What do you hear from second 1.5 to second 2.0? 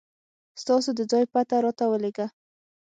راته